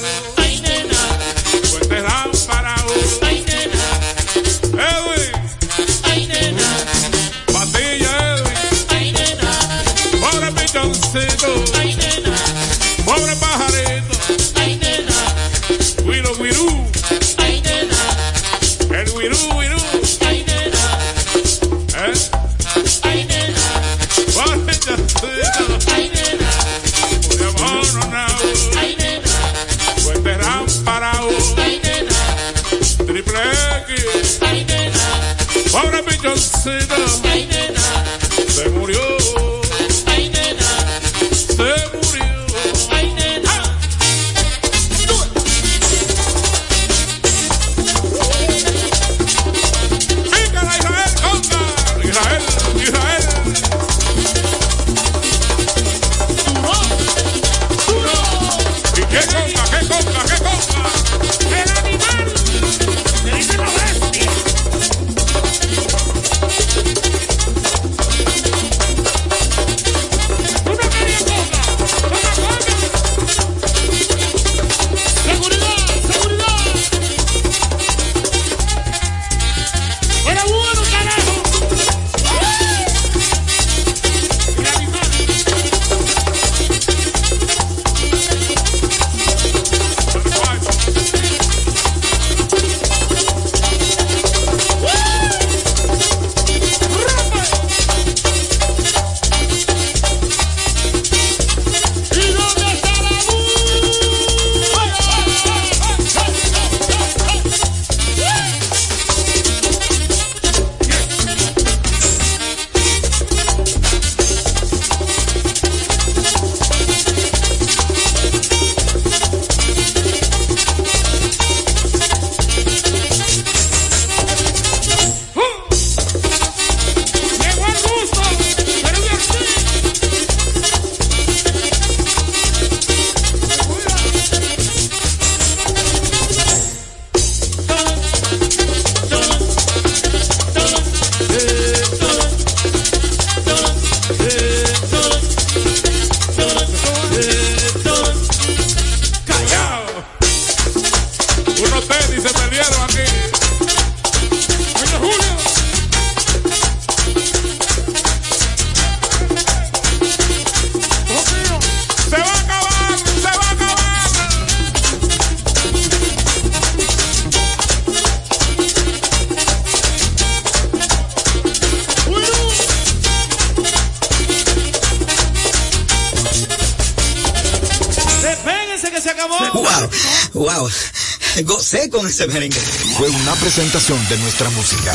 [182.11, 182.59] Ese merengue.
[182.99, 184.93] Fue una presentación de nuestra música.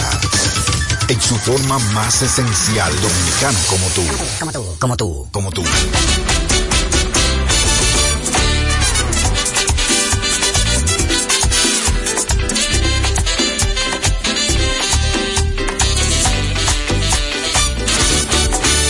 [1.07, 4.03] En su forma más esencial dominicana como tú.
[4.39, 5.28] Como tú, como tú.
[5.32, 5.63] Como tú.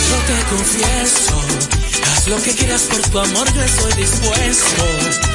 [0.09, 1.41] Yo te confieso,
[2.11, 5.34] haz lo que quieras por tu amor, yo estoy dispuesto.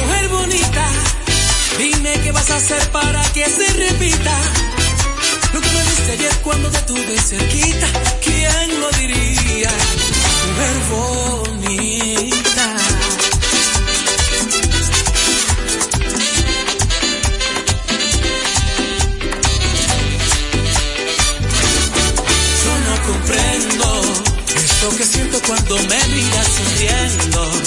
[0.00, 0.86] Mujer bonita,
[1.78, 4.36] dime qué vas a hacer para que se repita.
[5.52, 7.86] Lo que me diste ayer cuando te tuve cerquita,
[8.22, 9.70] ¿quién lo diría?
[10.46, 12.76] Mujer bonita.
[22.64, 24.02] Yo no comprendo
[24.56, 27.57] esto que siento cuando me miras sonriendo.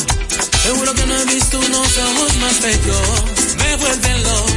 [2.62, 4.54] Me vuelven loco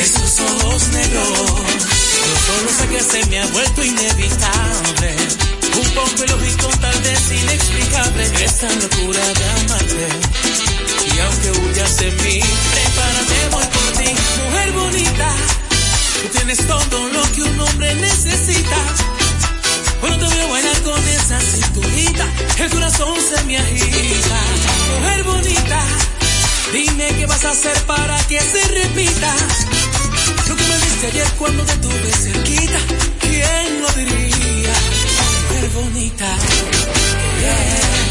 [0.00, 1.28] esos ojos negros.
[1.28, 5.16] Yo solo sé que se me ha vuelto inevitable.
[5.74, 8.44] Un poco ilógico, tal vez inexplicable.
[8.44, 10.08] Esta locura de amarte.
[11.04, 12.40] Y aunque huyas de mí,
[12.70, 14.14] prepárate, voy por ti.
[14.44, 15.34] Mujer bonita,
[16.22, 18.76] tú tienes todo lo que un hombre necesita.
[20.00, 22.24] Cuando te veo bailar con esa cinturita,
[22.58, 24.40] el corazón se me agita.
[25.00, 25.84] Mujer bonita,
[26.72, 29.34] dime qué vas a hacer para que se repita.
[30.48, 32.78] Lo que me diste ayer cuando te tuve cerquita,
[33.20, 34.72] ¿quién lo diría?
[35.48, 36.36] Mujer bonita.
[37.42, 38.01] yeah.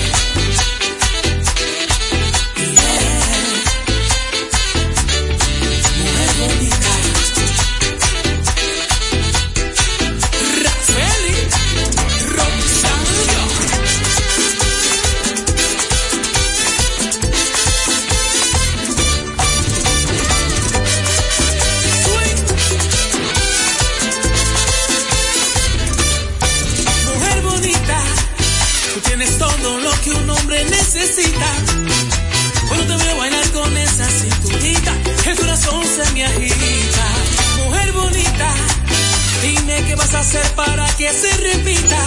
[40.22, 41.98] Hacer para que se repita.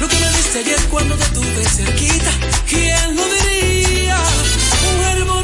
[0.00, 2.30] Lo que me diste ayer cuando te tuve cerquita,
[2.66, 4.18] ¿quién lo diría?
[4.82, 5.43] Mujer bonita.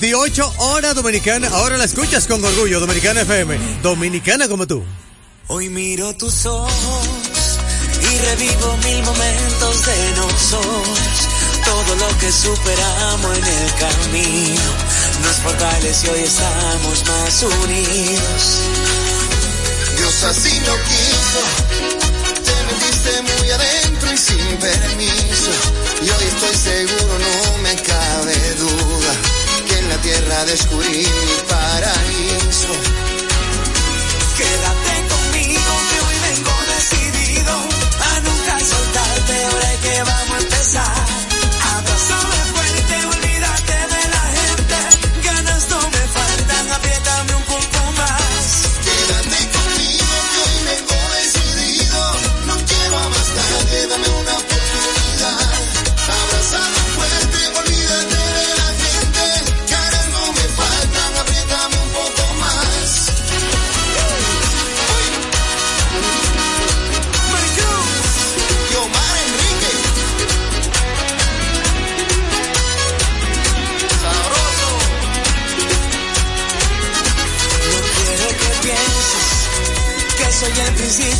[0.00, 1.48] 28 horas dominicana.
[1.48, 3.58] Ahora la escuchas con orgullo, Dominicana FM.
[3.82, 4.84] Dominicana como tú.
[5.48, 7.58] Hoy miro tus ojos
[8.00, 11.28] y revivo mil momentos de nosotros.
[11.64, 14.62] Todo lo que superamos en el camino
[15.24, 18.60] nos fortaleció y hoy estamos más unidos.
[19.96, 21.40] Dios así lo quiso.
[22.44, 25.50] Te metiste muy adentro y sin permiso.
[26.02, 29.37] Y hoy estoy seguro, no me cabe duda
[29.88, 32.72] la tierra descubrí mi paraíso.
[34.36, 41.17] Quédate conmigo que hoy vengo decidido a nunca soltarte ahora que vamos a empezar.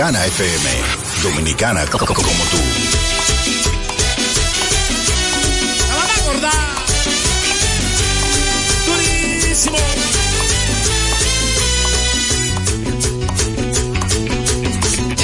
[0.00, 0.66] Dominicana FM.
[1.22, 2.56] Dominicana co- co- como tú.
[6.40, 6.50] ¡La.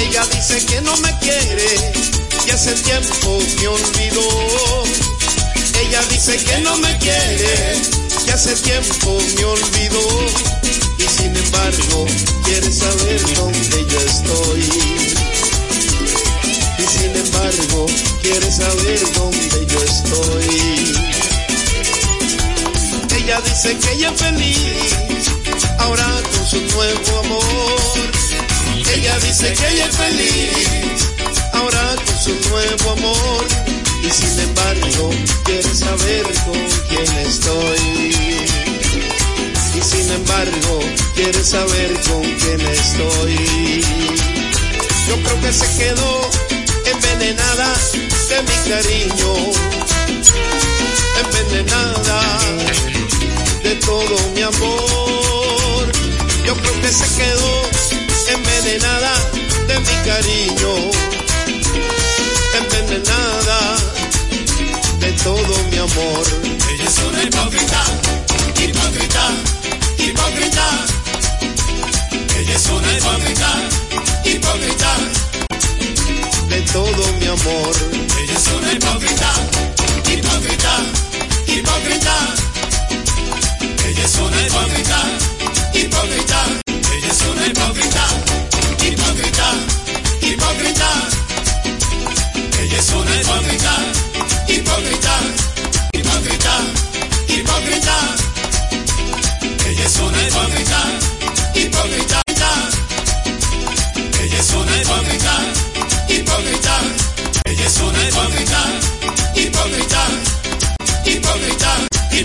[0.01, 1.93] Ella dice que no me quiere,
[2.45, 4.83] que hace tiempo me olvidó.
[5.81, 7.81] Ella dice que no me quiere,
[8.25, 10.07] que hace tiempo me olvidó.
[10.97, 12.05] Y sin embargo,
[12.43, 14.61] quiere saber dónde yo estoy.
[16.79, 17.85] Y sin embargo,
[18.21, 20.97] quiere saber dónde yo estoy.
[23.17, 25.27] Ella dice que ella es feliz,
[25.79, 28.11] ahora con su nuevo amor.
[28.95, 31.09] Ella dice que ella es feliz,
[31.53, 33.45] ahora con su nuevo amor.
[34.01, 35.09] Y sin embargo,
[35.43, 38.36] quiere saber con quién estoy.
[39.89, 40.79] Sin embargo,
[41.15, 43.83] quiere saber con quién estoy.
[45.07, 46.29] Yo creo que se quedó
[46.85, 47.73] envenenada
[48.29, 49.33] de mi cariño.
[51.23, 52.19] Envenenada
[53.63, 55.91] de todo mi amor.
[56.45, 57.67] Yo creo que se quedó
[58.29, 59.13] envenenada
[59.67, 60.91] de mi cariño,
[62.59, 63.77] envenenada
[64.99, 66.23] de todo mi amor.
[66.71, 67.83] Ella es una hipócrita,
[68.61, 69.23] hipócrita,
[69.97, 70.85] hipócrita.
[72.37, 73.49] Ella es una hipócrita,
[74.23, 74.91] hipócrita.
[76.49, 77.75] De todo mi amor.
[78.19, 79.33] Ella es una hipócrita,
[80.05, 80.73] hipócrita,
[81.47, 82.15] hipócrita.
[83.87, 84.99] Ella es una hipócrita,
[85.73, 86.39] hipócrita.
[86.93, 88.05] Ella es una hipócrita,
[88.85, 89.47] hipócrita,
[90.21, 90.89] hipócrita.
[92.59, 93.73] Ella es una hipócrita,
[94.47, 95.19] hipócrita,
[95.93, 96.86] hipócrita.
[99.77, 100.79] Ella es una hipócrita,
[101.53, 102.21] hipócrita.
[104.19, 105.33] Ella es una hipócrita,
[106.09, 106.81] hipócrita.
[107.45, 108.59] Ella es una hipócrita,
[109.35, 109.96] hipócrita.